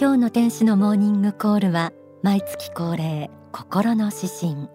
[0.00, 1.92] 今日の天使のモーニングコールは
[2.22, 4.70] 毎月恒例心の指針。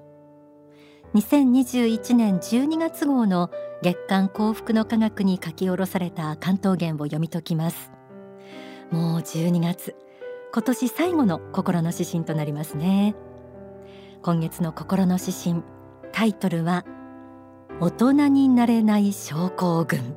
[1.16, 3.50] 2021年12月号の
[3.82, 7.92] 月刊幸福の科学に書き下ろされた関東言を読み解きます。
[8.92, 9.96] もう12月。
[10.54, 13.16] 今年最後の心の指針となりますね。
[14.22, 15.64] 今月の心の指針
[16.12, 16.86] タイトルは
[17.80, 20.16] 大人になれない症候群。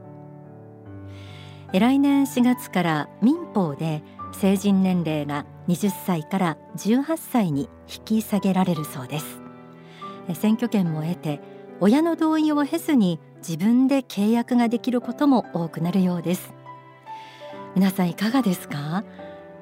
[1.72, 9.40] 来年4月から民法で成人年齢が20歳から18歳に引き下げられるそうです。
[10.34, 11.40] 選挙権も得て
[11.80, 16.52] 親の同意を経ずに自分で契約ができることも多くなるようです。
[17.74, 19.04] 皆さんいかがですか？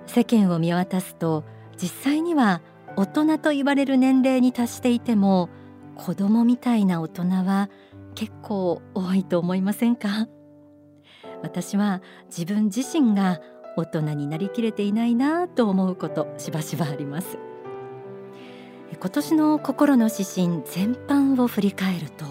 [0.06, 1.44] 世間を見渡すと
[1.76, 2.62] 実際には
[2.96, 5.50] 大人と言われる年齢に達していても
[5.96, 7.68] 子供みたいな大人は
[8.14, 10.28] 結構多いと思いませんか？
[11.42, 13.40] 私は自分自身が
[13.76, 17.38] 大人になりきれていないなと思うことしばしばあります。
[18.98, 22.24] 今年の心の指針全般を振り返ると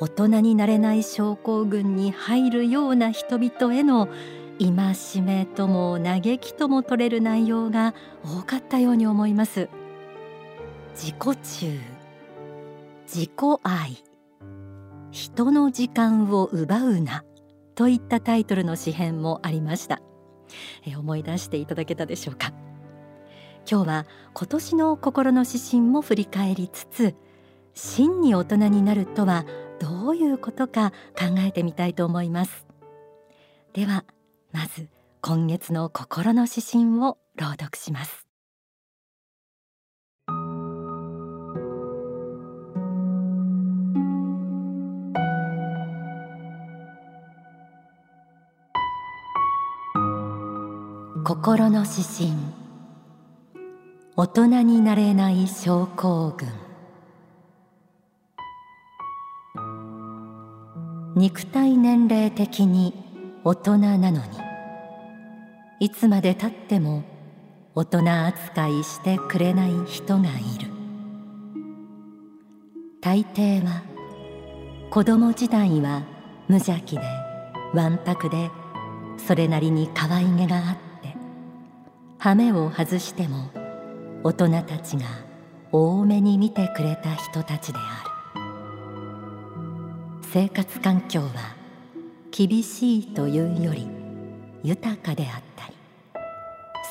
[0.00, 4.08] 大人になれない症候群に入るような人々への
[4.58, 9.68] 戒めとも嘆きとも取れる内容が多かったように思います。
[10.94, 11.78] 自己中
[13.06, 13.30] 自己
[13.62, 14.02] 愛
[15.10, 17.24] 人の時間を奪うな
[17.74, 20.00] といったタイトルの詩編もありました。
[20.86, 22.52] え思い出していただけたでしょうか。
[23.70, 27.14] 今日は今年の心の指針も振り返りつつ
[27.74, 29.44] 真に大人になるとは
[29.78, 32.66] どういうことか考えてみたいと思います。
[33.72, 34.04] では
[34.52, 34.88] まず
[35.20, 38.29] 今月の心の指針を朗読します。
[51.30, 52.32] 心の指針。
[54.16, 56.48] 大人になれない症候群。
[61.14, 62.94] 肉体年齢的に
[63.44, 64.18] 大人なのに。
[65.78, 67.04] いつまでたっても
[67.76, 70.68] 大人扱いしてくれない人がいる。
[73.00, 73.82] 大抵は
[74.90, 76.02] 子供時代は
[76.48, 77.02] 無邪気で
[77.72, 78.50] わんぱくで
[79.16, 80.89] それなりに可愛げがあって
[82.22, 83.48] 羽目を外しても
[84.22, 85.06] 大人たちが
[85.72, 88.40] 多めに見てくれた人たちである。
[90.30, 91.56] 生活環境は
[92.30, 93.88] 厳しいというより
[94.62, 95.74] 豊かであったり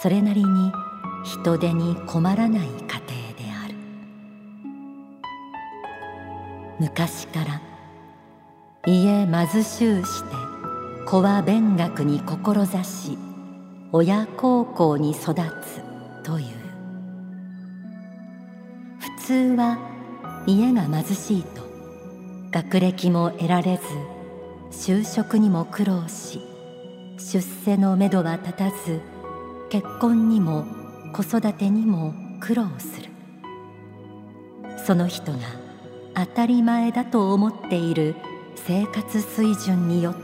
[0.02, 0.72] それなりに
[1.24, 2.98] 人手に困らない家庭で
[3.64, 3.76] ある。
[6.80, 7.62] 昔から
[8.88, 10.30] 家貧しゅうして
[11.06, 13.29] 子は勉学に志し
[13.92, 15.82] 親孝行に育つ
[16.24, 16.46] という
[19.00, 19.80] 普通は
[20.46, 21.64] 家が貧しいと
[22.52, 23.80] 学歴も得られ
[24.72, 26.42] ず就職にも苦労し
[27.18, 29.02] 出世のめどは立たず
[29.70, 30.66] 結婚にも
[31.14, 33.10] 子育てにも苦労する。
[34.86, 35.40] その人が
[36.16, 38.16] 当たり前だと思っている
[38.56, 40.20] 生活水準によって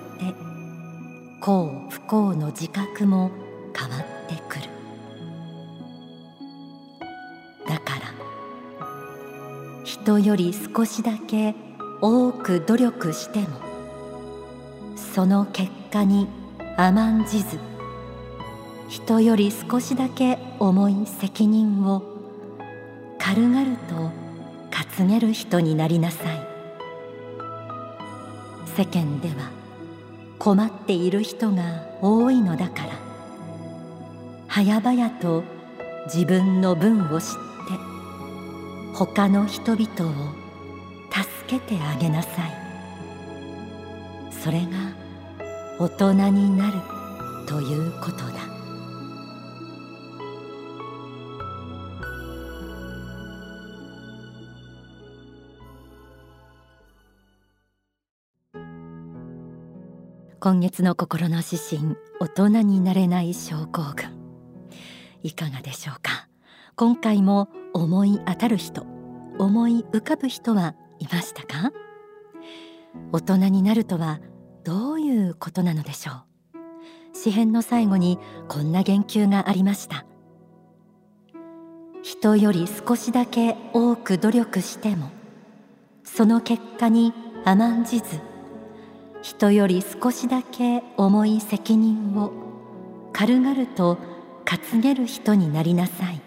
[1.39, 3.29] 幸不幸の自覚も
[3.77, 4.69] 変わってくる。
[7.67, 8.01] だから
[9.83, 11.55] 人より少しだけ
[12.01, 13.47] 多く努力しても
[14.95, 16.27] その結果に
[16.77, 17.59] 甘んじず
[18.87, 22.03] 人より少しだけ重い責任を
[23.17, 24.11] 軽々と
[24.97, 26.39] 担げる人になりなさい。
[28.77, 29.49] 世間では
[30.37, 33.04] 困っている人が多いのだから。
[34.55, 35.43] 早々と
[36.05, 37.33] 自分の分を知って
[38.93, 40.33] 他の人々を
[41.11, 42.53] 助けてあげなさい。
[44.31, 44.67] それが
[45.77, 46.79] 大人になる
[47.49, 48.35] ということだ。
[60.39, 64.14] 今月の心の指針大人になれない症候群。
[65.25, 66.27] いかがでしょうか？
[66.75, 68.85] 今回も思い当たる人
[69.39, 71.71] 思い浮かぶ人はいましたか？
[73.11, 74.19] 大人になるとは
[74.63, 77.17] どういうことなのでしょう？
[77.17, 80.05] 詩編の最後にこんな言及がありました。
[82.03, 85.09] 人より少しだけ多く努力しても
[86.03, 87.13] その結果に
[87.43, 88.19] 甘んじず
[89.23, 92.31] 人より少しだけ重い責任を
[93.11, 93.97] 軽々と
[94.45, 96.21] 担げる人になりなさい。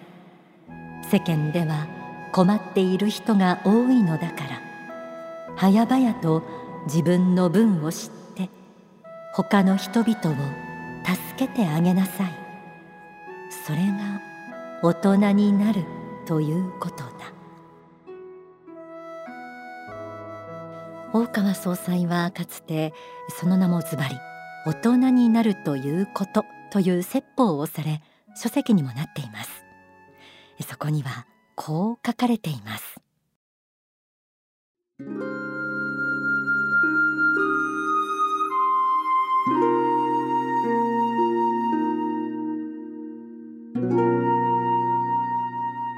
[1.10, 1.86] 世間では
[2.32, 4.68] 困っている人が多いのだから。
[5.56, 6.42] 早々と
[6.86, 8.48] 自分の分を知って
[9.32, 10.14] 他の人々を
[11.04, 12.32] 助けてあげなさい。
[13.66, 14.20] それが
[14.82, 15.84] 大人になる
[16.26, 17.10] ということだ。
[21.12, 22.92] 大川総裁はかつて
[23.40, 24.16] その名もズバリ
[24.66, 26.44] 大人になるということ。
[26.70, 28.02] という説法をされ
[28.36, 29.50] 書籍にもなっています。
[30.62, 33.00] そこにはこう書かれています。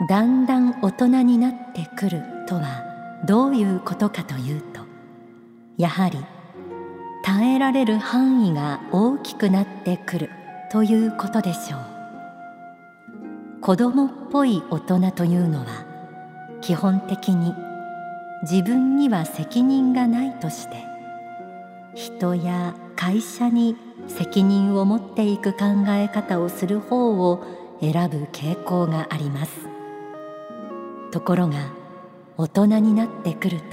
[0.09, 2.85] だんだん大人になってくるとは
[3.27, 4.81] どういうことかというと
[5.79, 6.19] やはり
[7.23, 10.31] 耐えられる範囲が大きくなってくる。
[10.71, 11.81] ということでしょう。
[13.61, 15.67] 子供っぽい大人というのは
[16.61, 17.55] 基本的に
[18.43, 20.77] 自分には責任がないとして
[21.95, 23.77] 人や会社に
[24.07, 25.59] 責任を持っていく考
[25.89, 27.45] え方をする方を
[27.81, 29.53] 選ぶ傾向があります。
[31.11, 31.73] ところが
[32.37, 33.65] 大人になってくると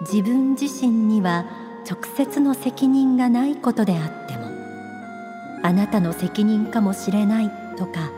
[0.00, 1.44] 自分自身には
[1.88, 4.45] 直接の責任がないことであっても
[5.66, 8.12] あなたの責任かもしれないとか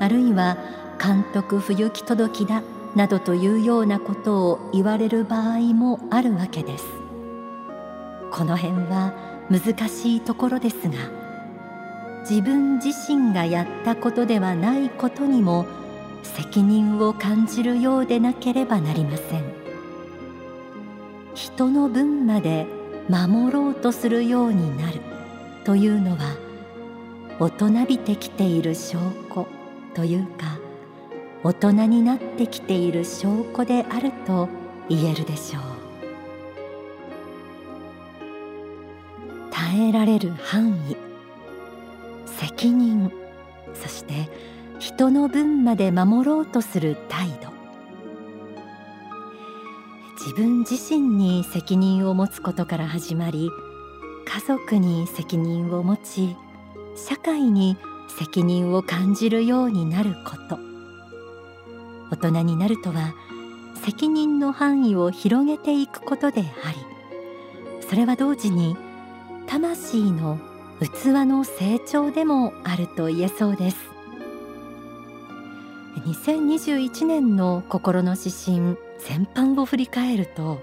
[0.00, 0.56] あるいは
[0.98, 2.62] 監督不行き届きだ
[2.96, 6.84] などというようなことを言われる場合もあるわけです。
[8.30, 9.12] この辺は
[9.50, 10.92] 難しいところですが
[12.28, 15.66] 自分自身がやったことではないことにも
[16.22, 19.44] 責任を感じるようでなければなりません。
[21.34, 22.66] 人の分まで
[23.10, 25.00] 守ろうとするようになる
[25.64, 26.47] というのは
[27.40, 28.98] 大人びてきている証
[29.32, 29.46] 拠
[29.94, 30.58] というか
[31.44, 34.48] 大人になってきている証拠であると
[34.88, 35.62] 言えるでしょう。
[39.52, 40.96] 耐えられる範囲
[42.26, 43.12] 責任
[43.72, 44.28] そして
[44.80, 47.52] 人の分まで守ろうとする態度。
[50.16, 53.48] 自分自身に責任を持つことから始まり
[54.26, 56.36] 家族に責任を持ち
[57.06, 57.76] 社会に
[58.08, 60.58] 責任を感じるようになること。
[62.10, 63.14] 大人になるとは
[63.84, 66.78] 責任の範囲を広げていくことであり
[67.88, 68.76] それは同時に
[69.46, 70.38] 魂の
[70.80, 73.76] 器の成長でもあると言えそうです。
[75.96, 80.60] 2021年の心の指針全般を振り返ると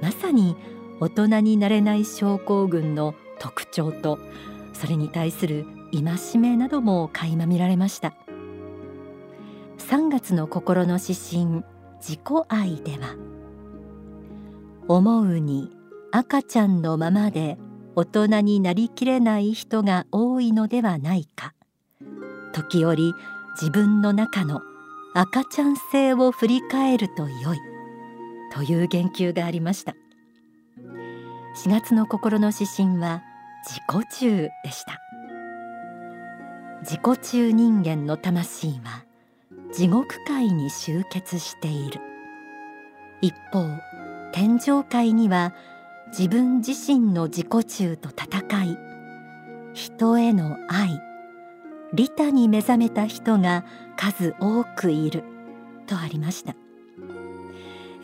[0.00, 0.56] まさに
[1.00, 4.18] 大人になれない症候群の特徴と
[4.78, 8.14] それに対する戒めなども垣間見られました。
[9.78, 11.64] 3月の心の指針
[12.00, 13.16] 自己愛では。
[14.86, 15.70] 思うに
[16.12, 17.58] 赤ちゃんのままで
[17.96, 21.54] 大人になりきれない人が多いのではないか。
[22.52, 23.12] 時折
[23.60, 24.60] 自分の中の
[25.12, 27.58] 赤ちゃん性を振り返ると良い。
[28.52, 29.96] という言及がありました。
[31.64, 33.22] 4月の心の指針は
[33.64, 35.00] 自己中でした。
[36.80, 39.04] 自己中人間の魂は
[39.72, 42.00] 地獄界に集結している。
[43.20, 43.66] 一方
[44.32, 45.54] 天上界には
[46.08, 48.78] 自分自身の自己中と戦い
[49.74, 51.00] 人への愛
[51.92, 53.64] 利他に目覚めた人が
[53.96, 55.24] 数多くいる
[55.86, 56.54] とありました。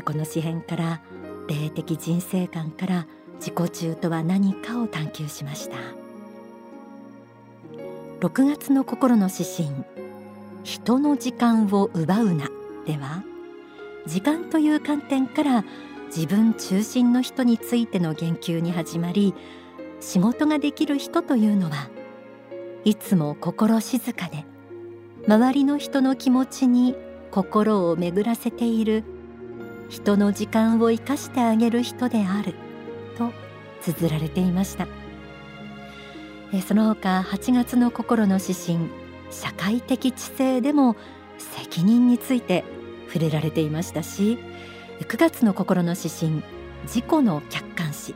[0.05, 1.01] この詩編から
[1.49, 3.07] 霊的人生観から
[3.37, 5.77] 自己中とは何かを探求しました。
[8.21, 9.85] 6月の心の指針
[10.63, 12.49] 人の時間を奪うな。
[12.87, 13.23] では
[14.07, 15.65] 時間という観点から
[16.07, 19.35] 自分中心の人についての言及に始まり
[20.01, 21.89] 仕事ができる人というのは
[22.85, 24.45] いつも心静かで
[25.27, 26.95] 周りの人の気持ちに
[27.31, 29.03] 心を巡らせている
[29.89, 32.55] 人の時間を生かしてあげる人である。
[33.17, 33.33] と
[33.81, 34.87] 綴られていました。
[36.63, 38.89] その他8月の心の指針
[39.31, 40.97] 社会的知性でも
[41.39, 42.65] 責任について
[43.09, 44.39] 触れられていましたし
[45.01, 46.43] 9月の心の指針
[46.85, 48.15] 自己の客観視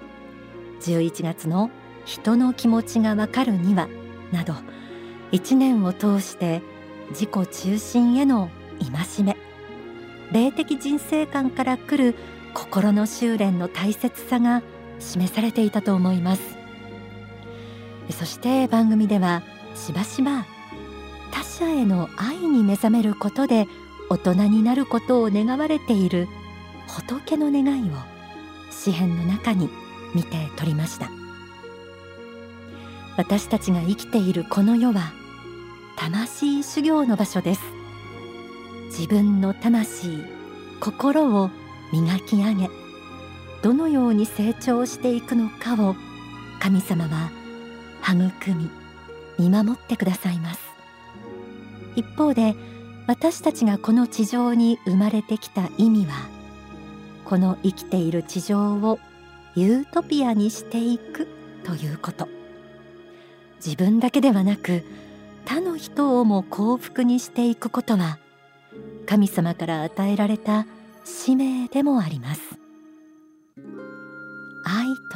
[0.83, 1.71] 11月の
[2.05, 3.89] 人の気持ちがわかるには
[4.33, 4.55] など
[5.33, 6.63] 1年を通して
[7.11, 8.51] 自己中心への
[8.81, 9.37] 戒め
[10.33, 12.15] 霊的人生観から来る
[12.55, 14.63] 心の修練の大切さが
[15.01, 16.57] 示されていたと思います。
[18.11, 19.43] そして番組では
[19.75, 20.47] しばしば
[21.31, 23.67] 他者への愛に目覚めることで
[24.09, 26.27] 大人になることを願われている
[26.87, 27.95] 仏の願いを
[28.71, 29.69] 詩篇の中に
[30.15, 31.11] 見て取りました。
[33.17, 35.13] 私たちが生きているこの世は
[35.97, 37.61] 魂修行の場所です。
[38.87, 40.25] 自分の魂
[40.81, 41.51] 心を
[41.93, 42.71] 磨き上げ
[43.63, 45.97] どのように成長していくのかを
[46.61, 47.31] 神様は
[48.03, 48.71] 育み
[49.39, 50.61] 見守ってくださいます。
[51.97, 52.55] 一方で
[53.07, 56.15] 私たちがこの地上に生まれてきた意味は
[57.25, 58.99] この生きている地上を
[59.55, 61.27] ユートピアにしていく
[61.65, 62.29] ということ。
[63.65, 64.85] 自分だけではなく
[65.45, 68.19] 他の人をも幸福にしていくことは
[69.07, 70.67] 神様から与えられた
[71.05, 72.68] 使命でもあります。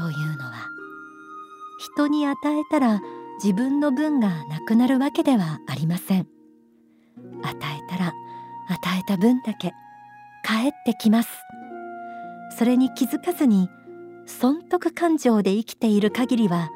[0.03, 0.69] というのは
[1.79, 3.01] 人に与えたら
[3.41, 6.27] 自分の分がなくなるわけではありません。
[7.43, 8.13] 与えたら
[8.69, 9.73] 与えた分だけ
[10.45, 11.29] 返ってきます。
[12.59, 13.71] それに気づかずに
[14.27, 16.69] 損得感情で生きている限りは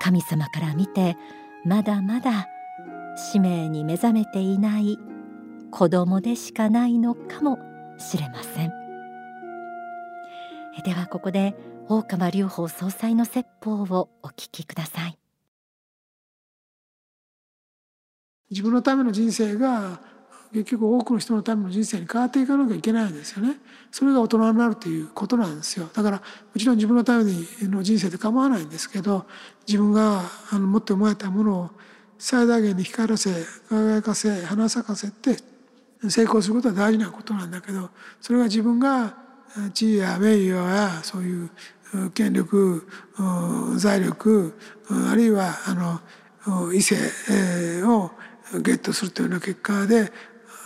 [0.00, 1.18] 神様から見て
[1.66, 2.48] まだまだ
[3.14, 4.98] 使命に目覚めていない
[5.70, 7.58] 子供でしかないのかも
[7.98, 8.72] しれません。
[10.82, 11.54] ではここで
[11.90, 15.18] 大川隆法総裁の説法をお聞きください。
[18.50, 19.98] 自分のための人生が
[20.52, 23.56] 結局多くの人のための人生に変わっていかなきゃいけないんですよね。
[23.90, 25.88] それが大人になるということなんですよ。
[25.94, 26.22] だからも
[26.58, 27.24] ちろん自分のため
[27.62, 29.24] の人生で構わないんですけど
[29.66, 31.70] 自分があの持って生まれたものを
[32.18, 33.30] 最大限に光らせ
[33.70, 35.36] 輝かせ花咲かせて
[36.06, 37.88] 成功することは大事なことなんだけど
[38.20, 39.28] それが自分が
[39.72, 41.50] 地位や名誉やそういう
[42.14, 42.86] 権力
[43.76, 44.54] 財力
[45.10, 46.00] あるいはあ
[46.46, 46.96] の異性
[47.84, 48.10] を
[48.62, 50.12] ゲットするというような結果で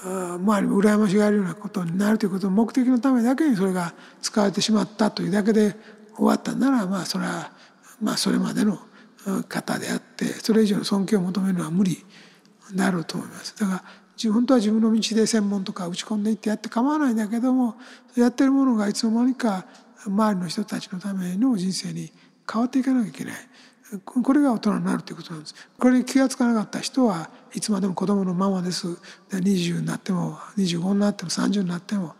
[0.04, 5.76] 周りも羨ましがるようなことになるということの目的のためだけにそれが使われてしまったというだけで
[6.16, 7.52] 終わったんならまあそれは
[8.00, 8.78] まあそれまでの
[9.48, 12.04] 方であってそれ以上の尊敬を求めるのは無理
[12.74, 13.56] だろうと思います。
[13.58, 13.84] だから
[14.32, 17.74] 本当は自分の道で専門とか打ち込んでいってやって構わないんだけども
[18.16, 19.64] やってるものがいつの間にか
[20.06, 22.12] 周りの人たちのための人生に
[22.50, 23.34] 変わっていかなきゃいけない。
[24.04, 25.54] これが大人になるということなんです。
[25.78, 28.86] これに気が付かなかった人はいつまでも子供のままです。
[29.30, 32.14] 20になっても25になっても30になっても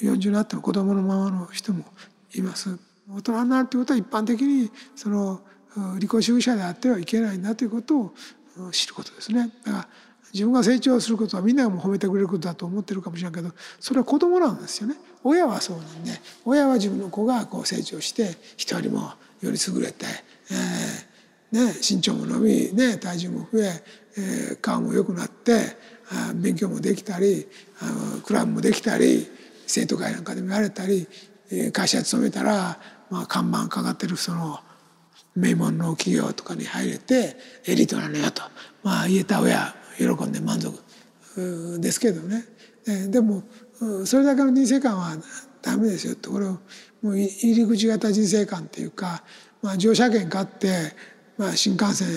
[0.00, 1.84] 40になっても子供のままの人も
[2.34, 2.78] います。
[3.10, 5.40] 大人になるということは一般的にその
[5.98, 8.14] 利己主義者であってはいけないんだということを
[8.70, 9.50] 知ることですね。
[9.64, 9.88] だから
[10.32, 14.94] 自分が成長することはみんながも褒めてくれることだと思ってるかもしれないけどそれは子供なんですよね。
[15.24, 16.12] 親はそうなんで
[16.44, 20.06] 親は自分の子がこう成長して人よりもより優れて、
[21.52, 23.82] えーね、身長も伸び、ね、体重も増え
[24.18, 25.76] えー、顔も良くなって
[26.10, 27.46] あ勉強もできたり
[27.80, 29.26] あクラブもできたり
[29.66, 31.06] 生徒会なんかでもやれたり、
[31.52, 32.78] え、会社勤めたら、
[33.10, 34.60] まあ、看板かかってるその
[35.36, 38.42] 名門の企業とかに入れてエリートなのよと、
[38.82, 40.82] まあ、言えた親喜んで満足
[41.80, 42.44] ですけどね、
[42.86, 43.10] えー、
[44.04, 45.16] それだけの人生観は
[45.62, 46.14] ダメですよ。
[46.14, 46.58] ってこれも
[47.02, 49.22] う入り口型人生観っていうか、
[49.62, 50.94] まあ、乗車券買って、
[51.36, 52.08] まあ、新幹線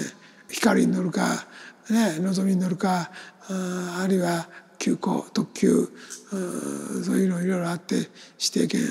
[0.50, 1.46] 光に乗るか
[1.90, 3.12] ねのぞみに乗るか
[3.48, 4.48] あるいは
[4.80, 8.82] 急行特急うそういうのいろいろあって指定券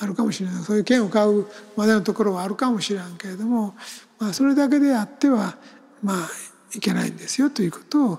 [0.00, 0.62] あるかもしれない。
[0.62, 1.46] そういう券を買う
[1.76, 3.74] までのところはあるかもしれんけれども、
[4.18, 5.56] まあ、それだけであっては
[6.02, 6.28] まあ
[6.74, 8.18] いけないんですよということを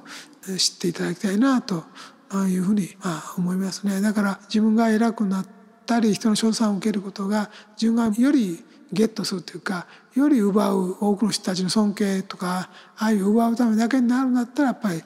[0.57, 1.83] 知っていただきたいなと
[2.49, 4.01] いうふうにまあ思いますね。
[4.01, 5.45] だから自分が偉くなっ
[5.85, 15.03] たり人の称賛を受けることが自分がよりゲットするというかより奪う多くの人たちの尊敬とか愛を奪うためだけになるんだったらやっぱり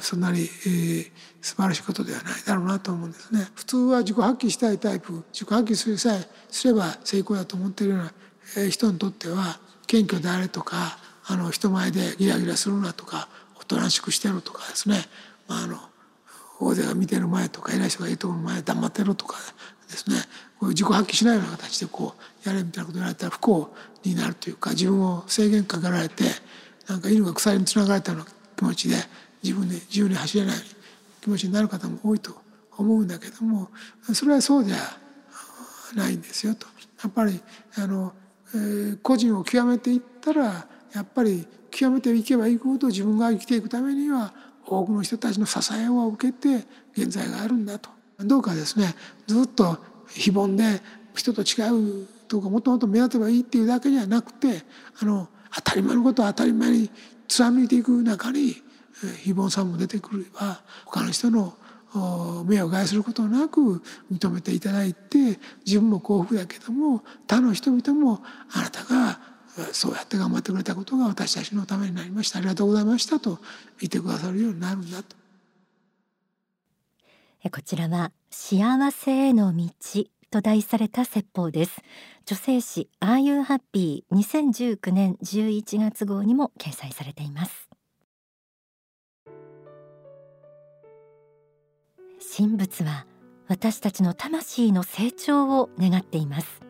[0.00, 1.10] そんなに、えー、
[1.40, 3.48] 素晴らしいことではないだろうなと思うんですね。
[3.54, 13.28] 普通は自己発揮したいタイプ自己発揮するさえすれば成功だと思っているような人にとっては謙虚であれとかあの人前でギラギラするなとか
[13.60, 15.04] おとなしくしてるとかですね、
[15.48, 15.78] まあ、あの
[16.58, 19.36] 大勢が見てる前とか偉い人がいるところの前黙ってるとか
[19.88, 20.16] ですね
[20.58, 26.24] こういう自己発揮しないような形でこうやれみたいなこと言われたら不幸になるというか自分を制限かけられて
[26.88, 28.96] なんか犬が鎖につながれたような気持ちで
[29.42, 30.56] 自分で自由に走れない
[31.20, 32.34] 気持ちになる方も多いと
[32.78, 33.68] 思うんだけども
[34.12, 34.76] それはそうじゃ
[35.94, 36.66] ないんですよと。
[37.02, 37.40] やっぱり
[37.76, 38.12] あの、
[38.54, 44.32] えー、個人を極めていったらやっぱり極めていけばいくほど自分が生きていくためには
[44.66, 47.90] 多くの人たちの支えを受けて現在があるんだと。
[48.18, 48.94] どうかですね
[49.26, 50.80] ずっと非凡で
[51.14, 54.62] 人と違うとかもっともっと目立てばいいっていうだけじゃなくて
[55.00, 56.90] あの当たり前のことを当たり前に
[57.28, 58.56] 貫いていく中に
[59.22, 61.54] 非凡さんも出てくれば他の人の
[62.46, 63.82] 目を害することなく
[64.12, 69.20] 認めていただいて自分も幸福だけども他の人々もあなたが
[69.72, 72.38] そうやって頑張ってくれたことが私たちのためになりました。
[72.38, 73.38] ありがとうございましたと
[73.80, 75.16] 言ってくださるようになるんだと。
[77.50, 79.70] こちらは幸せへの道
[80.30, 81.80] と題された説法です。
[82.24, 87.68] 女性誌 Are You Happy 2019年11月号にも掲載されています。
[92.36, 93.06] 神仏は
[93.48, 96.60] 私たちの魂の成長を願っています。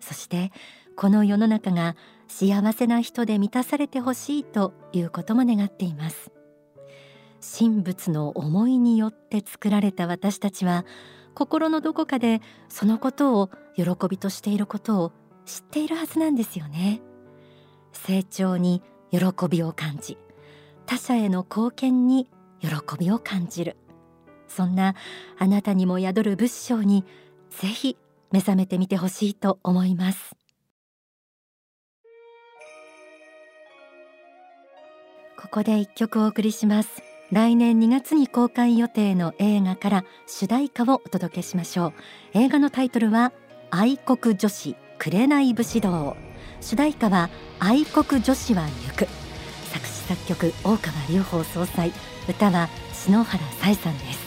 [0.00, 0.52] そして
[0.96, 1.96] この世の中が
[2.28, 6.30] 幸せな人で満たされてほしいということも願っています。
[7.58, 10.86] 神仏の思いによって作られた私たちは
[11.34, 15.12] 心のどこかでそのことを喜びとしていることを
[15.44, 17.02] 知っているはずなんですよね。
[17.92, 20.18] 成長に喜びを感じ
[20.86, 22.28] 他者への貢献に
[22.60, 23.76] 喜びを感じる。
[24.48, 24.94] そんな
[25.38, 27.04] あなたにも宿る仏性に
[27.50, 27.96] ぜひ
[28.30, 30.43] 目覚めてみてほしいと思います。
[35.44, 37.02] ここで一曲お送りします。
[37.30, 41.92] 来年2月に公開予定の映画から主題歌をお届けしましょう。
[42.32, 43.30] 映画のタイトルは
[43.70, 46.16] 愛国女子紅武士道。
[46.62, 49.06] 主題歌は愛国女子は行く。
[49.70, 51.92] 作詞作曲大川隆法総裁。
[52.26, 54.23] 歌は篠原彩さんです。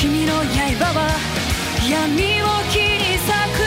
[0.00, 1.10] 君の刃は
[1.86, 3.60] 闇を切り裂く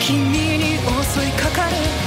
[0.00, 0.18] 君
[0.58, 1.99] に襲いかかる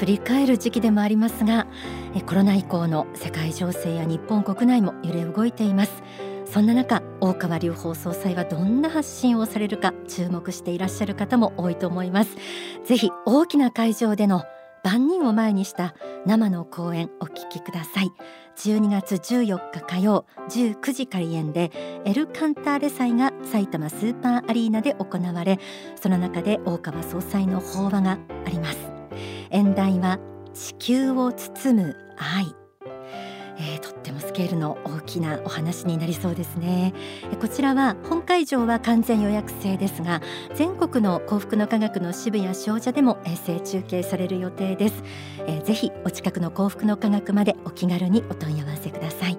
[0.00, 1.66] 振り返る時期でもありますが
[2.24, 6.02] コロナ以降の世界情勢や日本国内も揺れ動いています。
[6.46, 12.34] そんな中大川隆法総裁はどんな発信をされるか注目していらっしゃる方も多いと思います。
[12.86, 14.44] ぜひ大きな会場での
[14.82, 18.10] 万人を前にした生の講演お聞きください。
[18.56, 21.70] 12月14日火曜19時開演で
[22.06, 25.58] エルカンターレ祭が埼玉スーパーアリーナで行われ
[26.00, 28.99] その中で大川総裁の法話があります。
[29.50, 30.18] 演題は
[30.54, 32.54] 地球を包む愛。
[33.62, 36.94] えー、とってもスケールの大きなお話になりそうですね。
[37.40, 40.22] こちらは本会場は完全予約制ですが
[40.54, 45.02] 全国の幸福の科学の支部や商社でも衛星中継される予定です、
[45.46, 49.29] えー、ぜひお近くの幸福の科学までお気軽にお問い合わせください。